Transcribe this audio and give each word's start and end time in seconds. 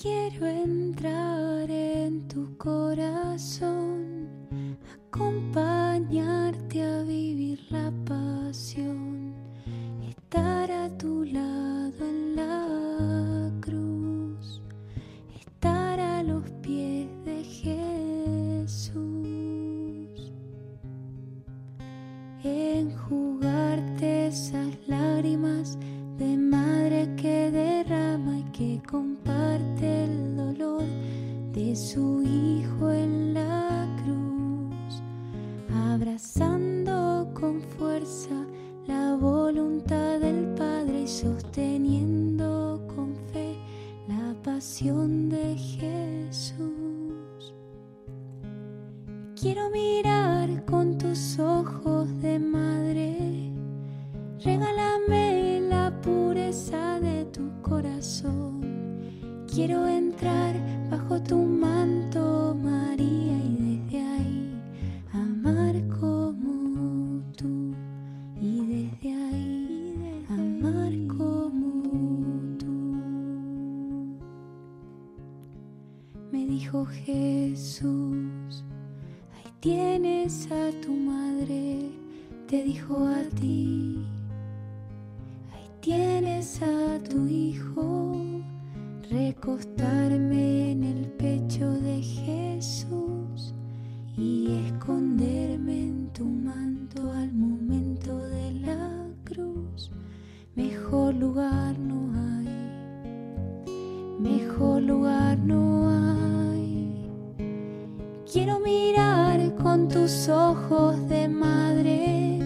Quiero 0.00 0.46
entrar 0.46 1.70
en 1.70 2.26
tu 2.26 2.56
corazón, 2.56 4.30
acompañarte 5.08 6.82
a 6.82 7.02
vivir 7.02 7.60
la 7.68 7.92
pasión, 8.06 9.34
estar 10.08 10.70
a 10.70 10.88
tu 10.96 11.24
lado 11.24 11.98
en 12.00 12.34
la 12.34 13.52
cruz, 13.60 14.62
estar 15.38 16.00
a 16.00 16.22
los 16.22 16.50
pies 16.62 17.10
de 17.26 17.44
Jesús, 18.64 18.96
enjugarte 22.42 24.28
esas 24.28 24.78
lágrimas 24.88 25.76
de 26.16 26.38
abrazando 36.00 37.30
con 37.34 37.60
fuerza 37.60 38.46
la 38.86 39.16
voluntad 39.16 40.18
del 40.18 40.46
Padre 40.54 41.02
y 41.02 41.06
sosteniendo 41.06 42.82
con 42.94 43.14
fe 43.30 43.58
la 44.08 44.34
pasión 44.42 45.28
de 45.28 45.56
Jesús. 45.58 46.64
Quiero 49.38 49.68
mirar 49.68 50.64
con 50.64 50.96
tus 50.96 51.38
ojos 51.38 52.08
de 52.22 52.38
madre, 52.38 53.52
regálame 54.42 55.60
la 55.68 55.92
pureza 56.00 56.98
de 57.00 57.26
tu 57.26 57.60
corazón. 57.60 59.44
Quiero 59.52 59.86
entrar 59.86 60.54
bajo 60.90 61.22
tu 61.22 61.36
manto, 61.36 62.56
María, 62.58 62.79
dijo 76.50 76.84
Jesús, 76.84 78.64
ahí 79.36 79.52
tienes 79.60 80.50
a 80.50 80.72
tu 80.80 80.92
madre, 80.92 81.92
te 82.48 82.64
dijo 82.64 83.06
a 83.06 83.22
ti. 83.38 84.04
Ahí 85.52 85.70
tienes 85.80 86.60
a 86.60 86.98
tu 87.08 87.28
hijo, 87.28 88.16
recostarme 89.08 90.72
en 90.72 90.82
el 90.82 91.06
pecho 91.12 91.70
de 91.70 92.02
Jesús 92.02 93.54
y 94.16 94.48
esconderme 94.66 95.82
en 95.82 96.08
tu 96.12 96.24
manto 96.24 97.12
al 97.12 97.32
momento 97.32 98.18
de 98.18 98.54
la 98.54 99.06
cruz. 99.22 99.92
Mejor 100.56 101.14
lugar 101.14 101.78
no 101.78 102.10
hay, 102.12 102.48
mejor 104.18 104.82
lugar 104.82 105.38
no 105.38 105.74
hay. 105.74 105.79
Quiero 108.32 108.60
mirar 108.60 109.56
con 109.56 109.88
tus 109.88 110.28
ojos 110.28 111.08
de 111.08 111.26
madre, 111.26 112.38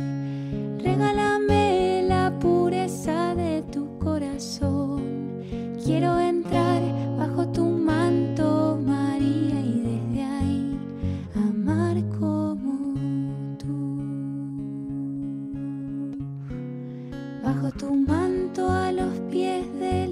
regálame 0.79 2.07
la 2.09 2.33
pureza 2.41 3.35
de 3.35 3.61
tu 3.71 3.99
corazón. 3.99 5.43
Quiero 5.85 6.19
entrar 6.19 6.81
bajo 7.19 7.47
tu 7.49 7.67
manto, 7.67 8.81
María, 8.83 9.61
y 9.61 9.81
desde 9.81 10.23
ahí 10.25 10.78
amar 11.34 12.03
como 12.19 12.89
tú. 13.59 14.06
Bajo 17.44 17.71
tu 17.73 17.94
manto 17.94 18.71
a 18.71 18.91
los 18.91 19.12
pies 19.31 19.67
de 19.78 20.03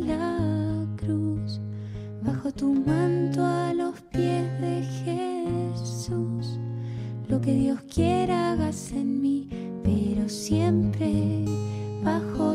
que 7.42 7.54
Dios 7.54 7.80
quiera 7.92 8.52
hagas 8.52 8.92
en 8.92 9.20
mí, 9.20 9.48
pero 9.82 10.28
siempre 10.28 11.44
bajo 12.04 12.51